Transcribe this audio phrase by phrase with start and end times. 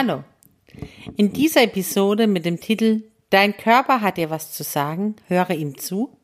[0.00, 0.22] Hallo.
[1.16, 5.76] In dieser Episode mit dem Titel Dein Körper hat dir was zu sagen, höre ihm
[5.76, 6.16] zu,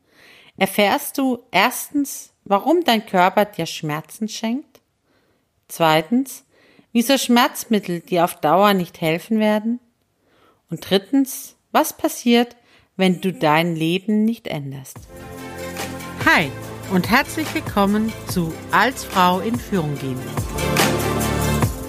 [0.55, 4.79] erfährst du erstens, warum dein Körper dir Schmerzen schenkt,
[5.67, 6.45] zweitens,
[6.93, 9.81] wieso Schmerzmittel dir auf Dauer nicht helfen werden
[10.69, 12.55] und drittens, was passiert,
[12.95, 14.99] wenn du dein Leben nicht änderst.
[16.25, 16.49] Hi
[16.93, 20.74] und herzlich willkommen zu Als Frau in Führung gehen.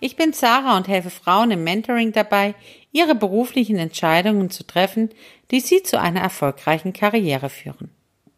[0.00, 2.54] Ich bin Sarah und helfe Frauen im Mentoring dabei,
[2.92, 5.10] ihre beruflichen Entscheidungen zu treffen,
[5.50, 7.90] die sie zu einer erfolgreichen Karriere führen.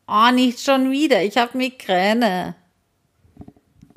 [0.06, 1.22] Oh, nicht schon wieder.
[1.22, 2.56] Ich habe Migräne.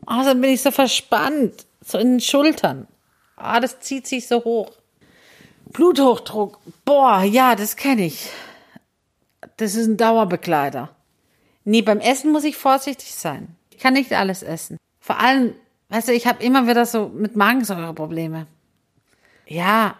[0.05, 1.65] Oh, dann bin ich so verspannt.
[1.81, 2.87] So in den Schultern.
[3.35, 4.71] Ah, oh, das zieht sich so hoch.
[5.71, 6.59] Bluthochdruck.
[6.85, 8.29] Boah, ja, das kenne ich.
[9.57, 10.95] Das ist ein Dauerbegleiter.
[11.63, 13.55] Nee, beim Essen muss ich vorsichtig sein.
[13.71, 14.77] Ich kann nicht alles essen.
[14.99, 15.55] Vor allem
[15.93, 18.47] Weißt du, ich habe immer wieder so mit Magensäure Probleme.
[19.45, 19.95] Ja,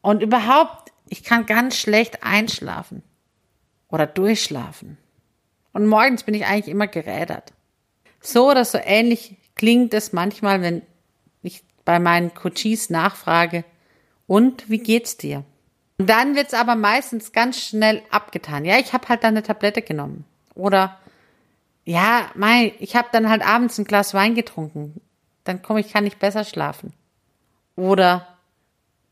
[0.00, 3.02] und überhaupt, ich kann ganz schlecht einschlafen
[3.88, 4.96] oder durchschlafen.
[5.72, 7.52] Und morgens bin ich eigentlich immer gerädert.
[8.20, 10.82] So oder so ähnlich klingt es manchmal, wenn
[11.42, 13.64] ich bei meinen Coaches nachfrage,
[14.28, 15.42] und wie geht's dir?
[15.98, 18.64] Und dann wird's aber meistens ganz schnell abgetan.
[18.64, 20.26] Ja, ich habe halt dann eine Tablette genommen.
[20.54, 20.96] Oder
[21.84, 25.00] ja, mein, ich habe dann halt abends ein Glas Wein getrunken
[25.44, 26.92] dann komme ich, kann ich besser schlafen.
[27.76, 28.26] Oder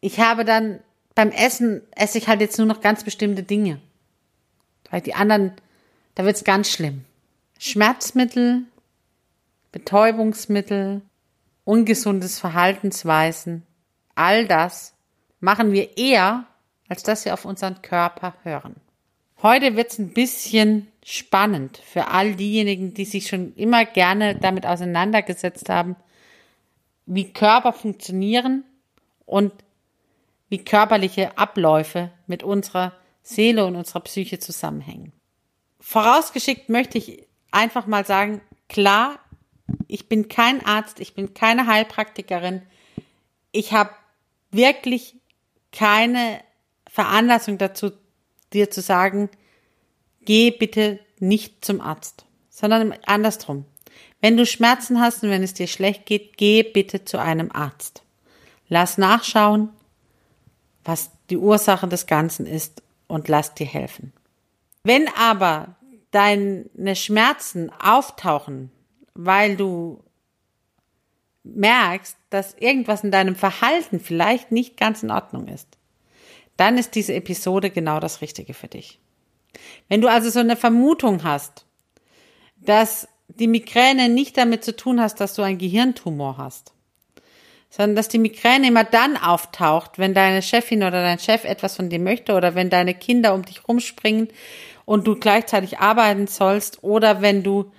[0.01, 0.81] ich habe dann
[1.15, 3.81] beim Essen esse ich halt jetzt nur noch ganz bestimmte Dinge.
[4.91, 5.53] Weil die anderen,
[6.15, 7.05] da wird's ganz schlimm.
[7.59, 8.65] Schmerzmittel,
[9.71, 11.03] Betäubungsmittel,
[11.65, 13.63] ungesundes Verhaltensweisen,
[14.15, 14.95] all das
[15.41, 16.47] machen wir eher,
[16.89, 18.77] als dass wir auf unseren Körper hören.
[19.43, 25.69] Heute wird's ein bisschen spannend für all diejenigen, die sich schon immer gerne damit auseinandergesetzt
[25.69, 25.97] haben,
[27.07, 28.65] wie Körper funktionieren
[29.27, 29.53] und
[30.49, 32.93] wie körperliche Abläufe mit unserer
[33.23, 35.13] Seele und unserer Psyche zusammenhängen.
[35.81, 39.19] Vorausgeschickt möchte ich einfach mal sagen, klar,
[39.89, 42.63] ich bin kein Arzt, ich bin keine Heilpraktikerin.
[43.53, 43.91] Ich habe
[44.51, 45.17] wirklich
[45.73, 46.41] keine
[46.89, 47.93] Veranlassung dazu,
[48.53, 49.31] dir zu sagen,
[50.21, 53.65] geh bitte nicht zum Arzt, sondern andersrum.
[54.23, 58.03] Wenn du Schmerzen hast und wenn es dir schlecht geht, geh bitte zu einem Arzt.
[58.69, 59.69] Lass nachschauen,
[60.85, 64.13] was die Ursache des Ganzen ist und lass dir helfen.
[64.85, 65.75] Wenn aber
[66.13, 68.71] deine Schmerzen auftauchen,
[69.15, 70.03] weil du
[71.43, 75.67] merkst, dass irgendwas in deinem Verhalten vielleicht nicht ganz in Ordnung ist,
[76.57, 79.01] dann ist diese Episode genau das Richtige für dich.
[79.89, 81.67] Wenn du also so eine Vermutung hast,
[82.57, 86.73] dass die Migräne nicht damit zu tun hast, dass du einen Gehirntumor hast,
[87.71, 91.89] sondern dass die Migräne immer dann auftaucht, wenn deine Chefin oder dein Chef etwas von
[91.89, 94.29] dir möchte oder wenn deine Kinder um dich rumspringen
[94.85, 97.73] und du gleichzeitig arbeiten sollst oder wenn du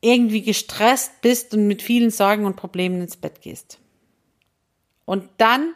[0.00, 3.78] irgendwie gestresst bist und mit vielen Sorgen und Problemen ins Bett gehst.
[5.04, 5.72] Und dann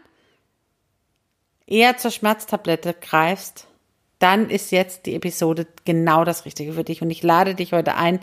[1.66, 3.66] eher zur Schmerztablette greifst,
[4.20, 7.02] dann ist jetzt die Episode genau das Richtige für dich.
[7.02, 8.20] Und ich lade dich heute ein,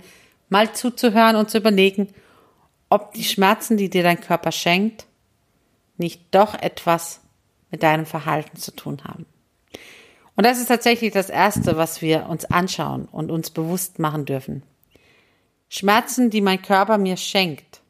[0.47, 2.13] mal zuzuhören und zu überlegen,
[2.90, 5.06] ob die Schmerzen, die dir dein Körper schenkt,
[5.97, 7.22] nicht doch etwas
[7.72, 9.25] mit deinem Verhalten zu tun haben.
[10.35, 14.62] Und das ist tatsächlich das Erste, was wir uns anschauen und uns bewusst machen dürfen.
[15.68, 17.81] Schmerzen, die mein Körper mir schenkt.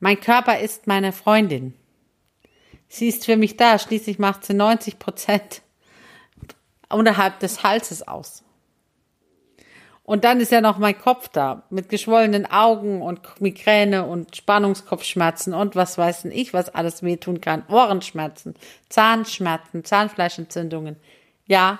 [0.00, 1.72] Mein Körper ist meine Freundin.
[2.88, 5.62] Sie ist für mich da, schließlich macht sie 90 Prozent
[6.88, 8.42] unterhalb des Halses aus.
[10.08, 15.52] Und dann ist ja noch mein Kopf da mit geschwollenen Augen und Migräne und Spannungskopfschmerzen
[15.52, 17.62] und was weiß ich, was alles wehtun kann.
[17.68, 18.54] Ohrenschmerzen,
[18.88, 20.96] Zahnschmerzen, Zahnfleischentzündungen.
[21.46, 21.78] Ja,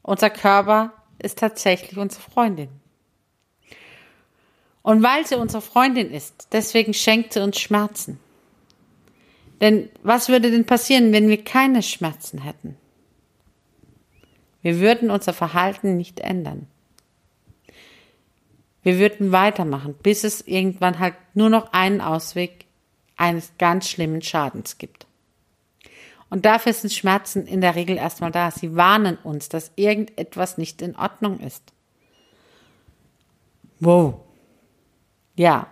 [0.00, 2.70] unser Körper ist tatsächlich unsere Freundin.
[4.80, 8.18] Und weil sie unsere Freundin ist, deswegen schenkt sie uns Schmerzen.
[9.60, 12.78] Denn was würde denn passieren, wenn wir keine Schmerzen hätten?
[14.62, 16.66] Wir würden unser Verhalten nicht ändern.
[18.82, 22.66] Wir würden weitermachen, bis es irgendwann halt nur noch einen Ausweg
[23.16, 25.06] eines ganz schlimmen Schadens gibt.
[26.30, 28.50] Und dafür sind Schmerzen in der Regel erstmal da.
[28.50, 31.62] Sie warnen uns, dass irgendetwas nicht in Ordnung ist.
[33.80, 34.20] Wow.
[35.36, 35.66] Ja,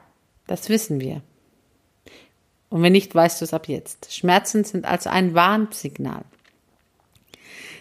[0.47, 1.23] das wissen wir.
[2.69, 4.15] Und wenn nicht, weißt du es ab jetzt.
[4.15, 6.25] Schmerzen sind also ein Warnsignal.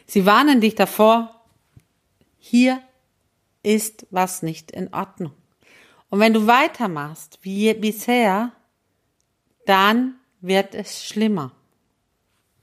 [0.10, 1.40] Sie warnen dich davor,
[2.40, 2.82] hier
[3.62, 5.34] ist was nicht in Ordnung.
[6.10, 8.52] Und wenn du weitermachst wie bisher,
[9.68, 11.52] dann wird es schlimmer.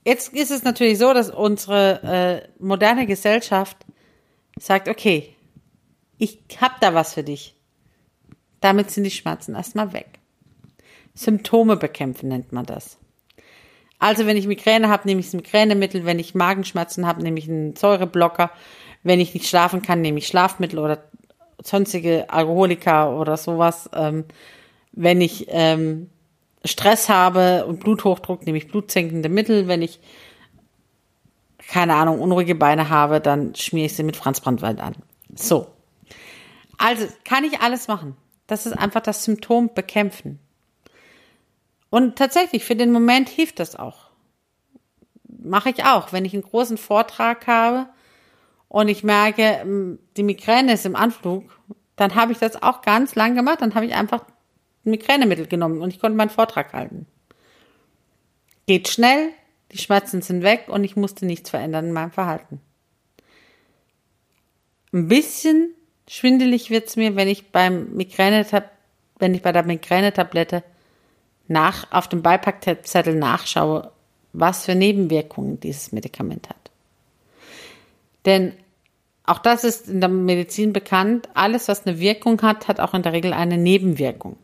[0.05, 3.77] Jetzt ist es natürlich so, dass unsere äh, moderne Gesellschaft
[4.59, 5.37] sagt, okay,
[6.19, 7.55] ich hab da was für dich.
[8.61, 10.19] Damit sind die Schmerzen erstmal weg.
[11.15, 12.99] Symptome bekämpfen nennt man das.
[13.99, 16.05] Also wenn ich Migräne habe, nehme ich das Migränemittel.
[16.05, 18.51] Wenn ich Magenschmerzen habe, nehme ich einen Säureblocker.
[19.03, 21.05] Wenn ich nicht schlafen kann, nehme ich Schlafmittel oder
[21.63, 23.89] sonstige Alkoholika oder sowas.
[23.95, 24.25] Ähm,
[24.93, 26.11] wenn ich ähm,
[26.65, 29.69] Stress habe und Bluthochdruck, nehme ich blutsenkende Mittel.
[29.69, 30.01] Wenn ich,
[31.69, 34.97] keine Ahnung, unruhige Beine habe, dann schmiere ich sie mit Franz Brandwald an.
[35.35, 35.69] So.
[36.79, 38.17] Also, kann ich alles machen.
[38.47, 40.39] Das ist einfach das Symptom bekämpfen.
[41.91, 44.11] Und tatsächlich, für den Moment hilft das auch.
[45.29, 46.13] Mache ich auch.
[46.13, 47.89] Wenn ich einen großen Vortrag habe
[48.69, 51.45] und ich merke, die Migräne ist im Anflug,
[51.95, 53.61] dann habe ich das auch ganz lang gemacht.
[53.61, 54.25] Dann habe ich einfach
[54.85, 57.07] Migränemittel genommen und ich konnte meinen Vortrag halten.
[58.67, 59.31] Geht schnell,
[59.73, 62.61] die Schmerzen sind weg und ich musste nichts verändern in meinem Verhalten.
[64.93, 65.75] Ein bisschen
[66.09, 68.47] schwindelig wird's mir, wenn ich beim Migräne,
[69.19, 70.63] wenn ich bei der Migränetablette
[71.49, 73.91] nach, auf dem Beipackzettel nachschaue,
[74.33, 76.71] was für Nebenwirkungen dieses Medikament hat.
[78.25, 78.53] Denn
[79.25, 83.03] auch das ist in der Medizin bekannt, alles, was eine Wirkung hat, hat auch in
[83.03, 84.37] der Regel eine Nebenwirkung.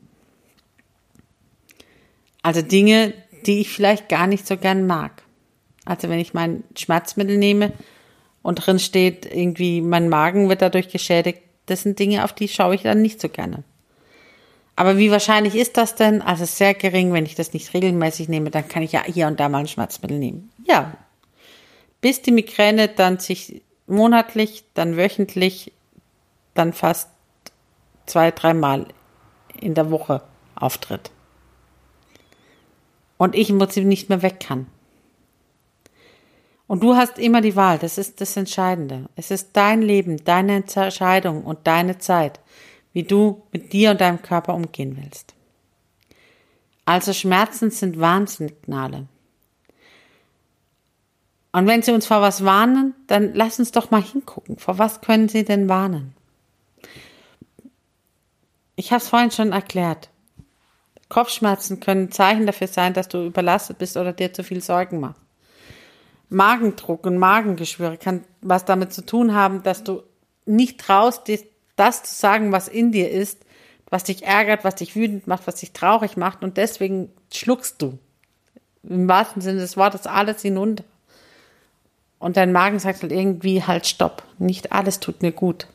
[2.42, 3.14] Also Dinge,
[3.46, 5.22] die ich vielleicht gar nicht so gern mag.
[5.84, 7.72] Also wenn ich mein Schmerzmittel nehme
[8.42, 12.74] und drin steht, irgendwie mein Magen wird dadurch geschädigt, das sind Dinge, auf die schaue
[12.74, 13.62] ich dann nicht so gerne.
[14.82, 16.22] Aber wie wahrscheinlich ist das denn?
[16.22, 19.38] Also sehr gering, wenn ich das nicht regelmäßig nehme, dann kann ich ja hier und
[19.38, 20.50] da mal ein Schmerzmittel nehmen.
[20.66, 20.94] Ja.
[22.00, 25.70] Bis die Migräne dann sich monatlich, dann wöchentlich,
[26.54, 27.10] dann fast
[28.06, 28.88] zwei, dreimal
[29.60, 30.20] in der Woche
[30.56, 31.12] auftritt
[33.18, 34.66] und ich im Prinzip nicht mehr weg kann.
[36.66, 39.08] Und du hast immer die Wahl, das ist das Entscheidende.
[39.14, 42.40] Es ist dein Leben, deine Entscheidung und deine Zeit,
[42.92, 45.34] wie du mit dir und deinem Körper umgehen willst.
[46.84, 49.06] Also Schmerzen sind Warnsignale.
[51.52, 54.58] Und wenn sie uns vor was warnen, dann lass uns doch mal hingucken.
[54.58, 56.14] Vor was können sie denn warnen?
[58.74, 60.08] Ich habe es vorhin schon erklärt.
[61.10, 65.20] Kopfschmerzen können Zeichen dafür sein, dass du überlastet bist oder dir zu viel Sorgen machst.
[66.30, 70.02] Magendruck und Magengeschwüre kann was damit zu tun haben, dass du
[70.46, 71.28] nicht traust,
[71.76, 73.44] das zu sagen, was in dir ist,
[73.90, 77.98] was dich ärgert, was dich wütend macht, was dich traurig macht und deswegen schluckst du.
[78.82, 80.84] Im wahrsten Sinne des Wortes alles hinunter.
[82.18, 84.22] Und dein Magen sagt halt irgendwie halt Stopp.
[84.38, 85.66] Nicht alles tut mir gut.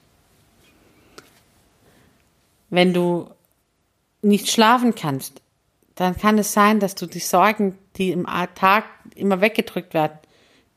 [2.69, 3.29] Wenn du
[4.21, 5.41] nicht schlafen kannst,
[5.95, 8.85] dann kann es sein, dass du die Sorgen, die im Tag
[9.15, 10.17] immer weggedrückt werden,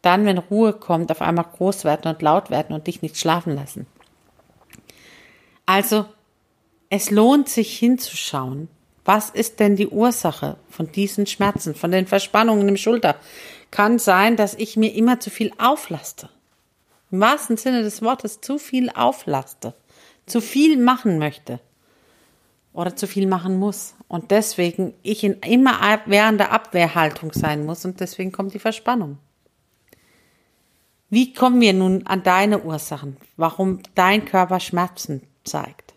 [0.02, 3.54] dann, wenn Ruhe kommt, auf einmal groß werden und laut werden und dich nicht schlafen
[3.54, 3.86] lassen.
[5.72, 6.04] Also,
[6.88, 8.66] es lohnt sich hinzuschauen,
[9.04, 13.14] was ist denn die Ursache von diesen Schmerzen, von den Verspannungen im Schulter?
[13.70, 16.28] Kann sein, dass ich mir immer zu viel auflaste.
[17.12, 19.74] Im wahrsten Sinne des Wortes zu viel auflaste,
[20.26, 21.60] zu viel machen möchte
[22.72, 23.94] oder zu viel machen muss.
[24.08, 29.18] Und deswegen ich in immer während der Abwehrhaltung sein muss und deswegen kommt die Verspannung.
[31.10, 35.94] Wie kommen wir nun an deine Ursachen, warum dein Körper Schmerzen zeigt?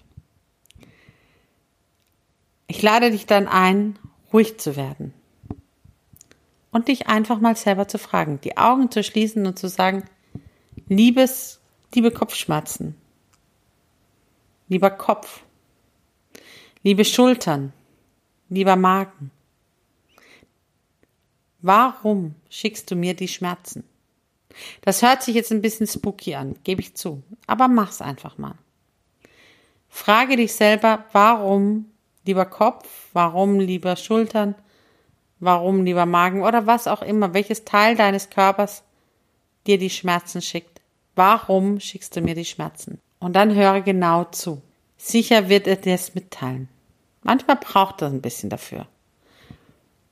[2.68, 4.00] Ich lade dich dann ein,
[4.32, 5.14] ruhig zu werden
[6.72, 10.06] und dich einfach mal selber zu fragen, die Augen zu schließen und zu sagen,
[10.88, 11.60] liebes,
[11.94, 12.96] liebe Kopfschmerzen,
[14.70, 15.44] lieber Kopf,
[16.86, 17.72] Liebe Schultern,
[18.50, 19.32] lieber Magen,
[21.62, 23.86] warum schickst du mir die Schmerzen?
[24.82, 28.56] Das hört sich jetzt ein bisschen spooky an, gebe ich zu, aber mach's einfach mal.
[29.96, 31.86] Frage dich selber, warum
[32.26, 34.56] lieber Kopf, warum lieber Schultern,
[35.40, 38.84] warum lieber Magen oder was auch immer, welches Teil deines Körpers
[39.68, 40.82] dir die Schmerzen schickt.
[41.14, 43.00] Warum schickst du mir die Schmerzen?
[43.20, 44.64] Und dann höre genau zu.
[44.98, 46.70] Sicher wird er dir es mitteilen.
[47.22, 48.88] Manchmal braucht er ein bisschen dafür,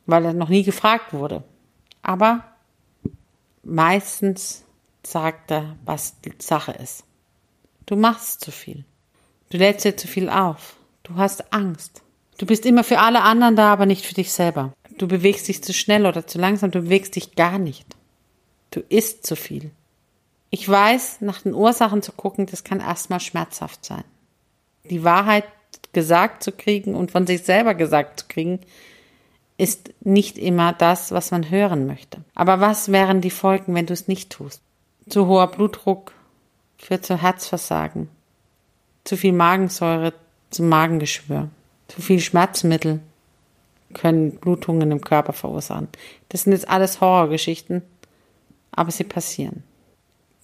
[0.05, 1.43] weil er noch nie gefragt wurde.
[2.03, 2.43] Aber
[3.63, 4.63] meistens
[5.01, 7.03] sagt er, was die Sache ist.
[7.87, 8.85] Du machst zu viel.
[9.51, 10.77] Du lädst dir zu viel auf.
[11.03, 12.01] Du hast Angst.
[12.37, 14.73] Du bist immer für alle anderen da, aber nicht für dich selber.
[14.97, 17.85] Du bewegst dich zu schnell oder zu langsam, du bewegst dich gar nicht.
[18.71, 19.71] Du isst zu viel.
[20.49, 24.05] Ich weiß, nach den Ursachen zu gucken, das kann erstmal schmerzhaft sein.
[24.85, 25.45] Die Wahrheit
[25.91, 28.59] gesagt zu kriegen und von sich selber gesagt zu kriegen,
[29.57, 32.23] ist nicht immer das, was man hören möchte.
[32.35, 34.61] Aber was wären die Folgen, wenn du es nicht tust?
[35.09, 36.13] Zu hoher Blutdruck
[36.77, 38.09] führt zu Herzversagen,
[39.03, 40.13] zu viel Magensäure
[40.49, 41.49] zum Magengeschwür,
[41.87, 42.99] zu viel Schmerzmittel
[43.93, 45.89] können Blutungen im Körper verursachen.
[46.29, 47.81] Das sind jetzt alles Horrorgeschichten,
[48.71, 49.63] aber sie passieren.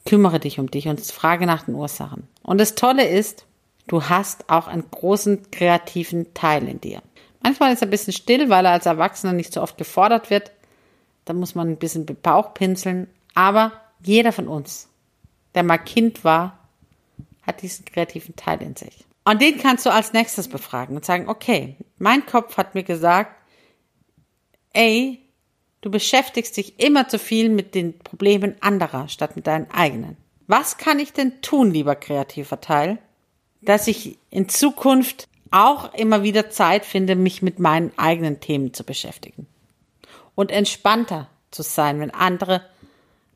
[0.06, 2.28] Kümmere dich um dich und frage nach den Ursachen.
[2.44, 3.46] Und das Tolle ist,
[3.88, 7.02] du hast auch einen großen kreativen Teil in dir.
[7.42, 10.52] Manchmal ist er ein bisschen still, weil er als Erwachsener nicht so oft gefordert wird.
[11.26, 13.08] Da muss man ein bisschen Bauch pinseln.
[13.34, 13.74] Aber
[14.04, 14.90] jeder von uns,
[15.56, 16.57] der mal Kind war,
[17.48, 19.06] hat diesen kreativen Teil in sich.
[19.24, 23.36] Und den kannst du als nächstes befragen und sagen, okay, mein Kopf hat mir gesagt,
[24.74, 25.20] ey,
[25.82, 30.18] du beschäftigst dich immer zu viel mit den Problemen anderer statt mit deinen eigenen.
[30.48, 33.00] Was kann ich denn tun, lieber kreativer Teil,
[33.62, 38.84] dass ich in Zukunft auch immer wieder Zeit finde, mich mit meinen eigenen Themen zu
[38.84, 39.48] beschäftigen
[40.36, 42.62] und entspannter zu sein, wenn andere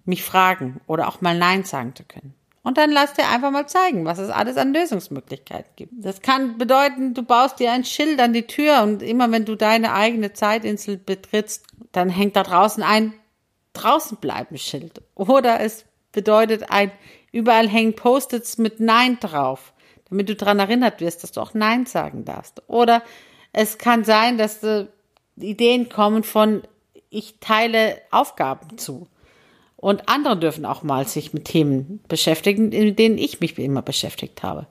[0.06, 2.34] mich fragen oder auch mal Nein sagen zu können.
[2.64, 5.94] Und dann lass dir einfach mal zeigen, was es alles an Lösungsmöglichkeiten gibt.
[5.98, 9.56] Das kann bedeuten, du baust dir ein Schild an die Tür und immer wenn du
[9.56, 13.14] deine eigene Zeitinsel betrittst, dann hängt da draußen ein
[13.74, 15.02] draußen bleiben Schild.
[15.16, 16.92] Oder es bedeutet ein
[17.32, 19.74] überall hängen Post-its mit Nein drauf,
[20.10, 22.62] damit du daran erinnert wirst, dass du auch Nein sagen darfst.
[22.68, 23.02] Oder
[23.54, 24.88] es kann sein, dass äh,
[25.38, 26.64] Ideen kommen von
[27.10, 29.08] ich teile Aufgaben zu.
[29.82, 34.44] Und andere dürfen auch mal sich mit Themen beschäftigen, in denen ich mich immer beschäftigt
[34.44, 34.68] habe.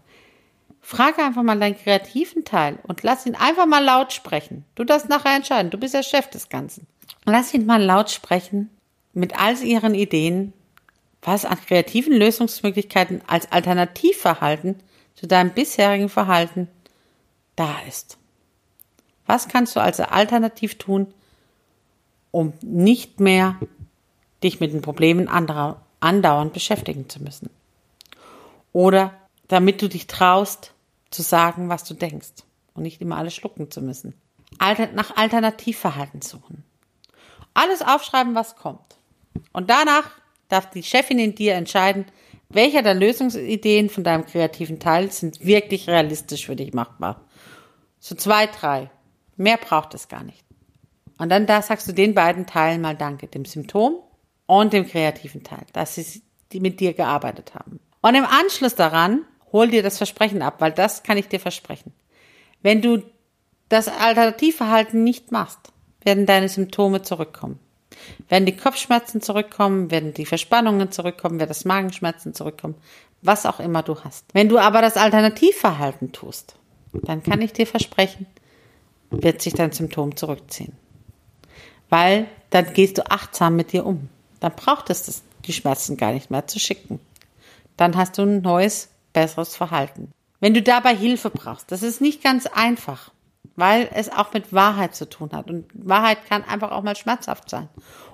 [0.81, 4.64] Frage einfach mal deinen kreativen Teil und lass ihn einfach mal laut sprechen.
[4.76, 5.71] Du darfst nachher entscheiden.
[5.71, 6.87] Du bist der Chef des Ganzen.
[7.26, 8.71] Lass ihn mal laut sprechen
[9.12, 10.52] mit all ihren Ideen,
[11.23, 14.76] was an kreativen Lösungsmöglichkeiten als Alternativverhalten
[15.17, 16.69] zu deinem bisherigen Verhalten
[17.57, 18.17] da ist.
[19.26, 21.12] Was kannst du also alternativ tun,
[22.31, 23.57] um nicht mehr
[24.43, 27.51] dich mit den Problemen anderer andauernd beschäftigen zu müssen.
[28.73, 29.15] Oder
[29.49, 30.73] damit du dich traust,
[31.11, 32.45] zu sagen, was du denkst
[32.75, 34.15] und nicht immer alles schlucken zu müssen.
[34.59, 36.65] Alter, nach Alternativverhalten suchen.
[37.53, 38.97] Alles aufschreiben, was kommt.
[39.53, 40.11] Und danach
[40.49, 42.05] darf die Chefin in dir entscheiden,
[42.49, 47.25] welcher der Lösungsideen von deinem kreativen Teil sind wirklich realistisch für dich machbar.
[47.99, 48.91] So zwei, drei.
[49.37, 50.45] Mehr braucht es gar nicht.
[51.19, 53.27] Und dann da sagst du den beiden Teilen mal Danke.
[53.27, 54.01] Dem Symptom
[54.59, 56.23] und dem kreativen Teil, dass sie
[56.61, 57.80] mit dir gearbeitet haben.
[58.02, 61.92] Und im Anschluss daran, hol dir das Versprechen ab, weil das kann ich dir versprechen.
[62.62, 63.02] Wenn du
[63.69, 65.59] das Alternativverhalten nicht machst,
[66.02, 67.61] werden deine Symptome zurückkommen.
[68.28, 72.75] Werden die Kopfschmerzen zurückkommen, werden die Verspannungen zurückkommen, werden das Magenschmerzen zurückkommen,
[73.23, 74.25] was auch immer du hast.
[74.33, 76.57] Wenn du aber das Alternativverhalten tust,
[76.92, 78.26] dann kann ich dir versprechen,
[79.11, 80.73] wird sich dein Symptom zurückziehen.
[81.88, 84.09] Weil dann gehst du achtsam mit dir um.
[84.41, 87.01] Dann braucht es das, die Schmerzen gar nicht mehr zu schicken.
[87.77, 90.13] Dann hast du ein neues, besseres Verhalten.
[90.41, 93.11] Wenn du dabei Hilfe brauchst, das ist nicht ganz einfach,
[93.57, 95.51] weil es auch mit Wahrheit zu tun hat.
[95.51, 97.69] Und Wahrheit kann einfach auch mal schmerzhaft sein.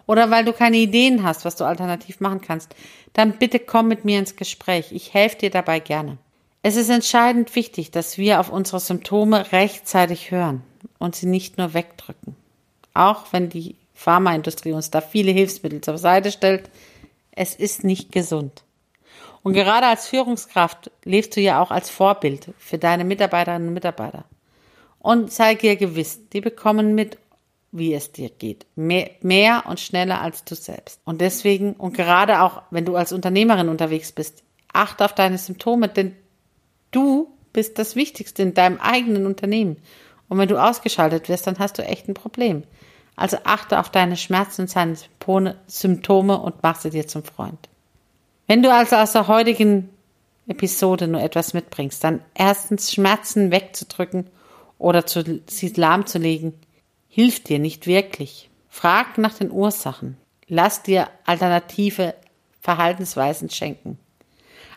[0.06, 2.74] Oder weil du keine Ideen hast, was du alternativ machen kannst,
[3.12, 4.92] dann bitte komm mit mir ins Gespräch.
[4.92, 6.18] Ich helfe dir dabei gerne.
[6.62, 10.62] Es ist entscheidend wichtig, dass wir auf unsere Symptome rechtzeitig hören
[10.98, 12.34] und sie nicht nur wegdrücken.
[12.92, 16.70] Auch wenn die Pharmaindustrie uns da viele Hilfsmittel zur Seite stellt.
[17.32, 18.62] Es ist nicht gesund.
[19.42, 24.24] Und gerade als Führungskraft lebst du ja auch als Vorbild für deine Mitarbeiterinnen und Mitarbeiter.
[24.98, 27.18] Und sei dir gewiss, die bekommen mit,
[27.72, 28.66] wie es dir geht.
[28.76, 31.00] Mehr, mehr und schneller als du selbst.
[31.04, 35.88] Und deswegen, und gerade auch, wenn du als Unternehmerin unterwegs bist, achte auf deine Symptome,
[35.88, 36.14] denn
[36.90, 39.76] du bist das Wichtigste in deinem eigenen Unternehmen.
[40.28, 42.64] Und wenn du ausgeschaltet wirst, dann hast du echt ein Problem.
[43.16, 44.96] Also achte auf deine Schmerzen und seine
[45.66, 47.68] Symptome und mach sie dir zum Freund.
[48.46, 49.88] Wenn du also aus der heutigen
[50.46, 54.28] Episode nur etwas mitbringst, dann erstens Schmerzen wegzudrücken
[54.78, 56.54] oder zu, sie lahmzulegen,
[57.08, 58.50] hilft dir nicht wirklich.
[58.68, 60.18] Frag nach den Ursachen.
[60.46, 62.14] Lass dir alternative
[62.60, 63.98] Verhaltensweisen schenken.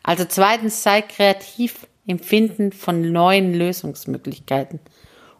[0.01, 4.79] Also zweitens sei kreativ im Finden von neuen Lösungsmöglichkeiten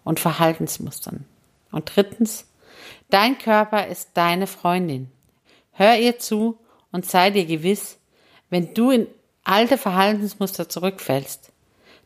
[0.03, 1.25] und Verhaltensmustern.
[1.71, 2.45] Und drittens
[3.09, 5.11] Dein Körper ist deine Freundin.
[5.71, 6.57] Hör ihr zu
[6.91, 7.97] und sei dir gewiss,
[8.49, 9.07] wenn du in
[9.43, 11.51] alte Verhaltensmuster zurückfällst,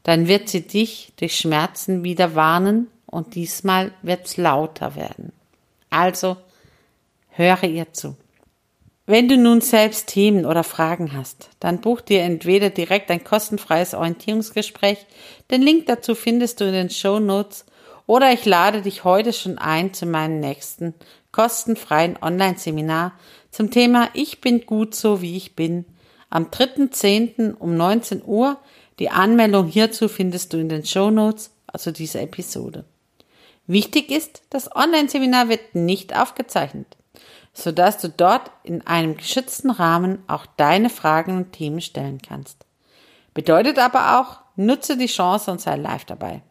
[0.03, 5.31] dann wird sie dich durch Schmerzen wieder warnen und diesmal wird's lauter werden.
[5.89, 6.37] Also
[7.29, 8.15] höre ihr zu.
[9.05, 13.93] Wenn du nun selbst Themen oder Fragen hast, dann buch dir entweder direkt ein kostenfreies
[13.93, 15.05] Orientierungsgespräch,
[15.51, 17.65] den Link dazu findest du in den Show Notes,
[18.05, 20.93] oder ich lade dich heute schon ein zu meinem nächsten
[21.31, 23.13] kostenfreien Online-Seminar
[23.51, 25.85] zum Thema Ich bin gut so wie ich bin
[26.29, 27.55] am 3.10.
[27.55, 28.57] um 19 Uhr.
[28.99, 32.85] Die Anmeldung hierzu findest du in den Show Notes, also dieser Episode.
[33.65, 36.97] Wichtig ist, das Online-Seminar wird nicht aufgezeichnet
[37.53, 42.65] sodass du dort in einem geschützten Rahmen auch deine Fragen und Themen stellen kannst.
[43.33, 46.41] Bedeutet aber auch, nutze die Chance und sei live dabei.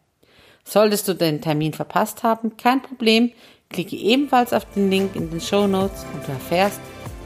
[0.63, 3.31] Solltest du den Termin verpasst haben, kein Problem,
[3.69, 6.79] klicke ebenfalls auf den Link in den Show Notes und du erfährst,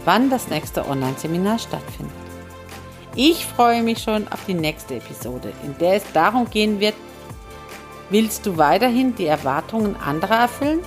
[0.06, 2.16] wann das nächste Online-Seminar stattfindet.
[3.16, 6.96] Ich freue mich schon auf die nächste Episode, in der es darum gehen wird,
[8.10, 10.82] willst du weiterhin die Erwartungen anderer erfüllen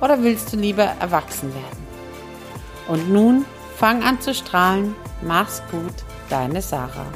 [0.00, 1.86] oder willst du lieber erwachsen werden?
[2.88, 3.44] Und nun
[3.76, 4.94] fang an zu strahlen.
[5.22, 5.94] Mach's gut,
[6.28, 7.06] deine Sarah.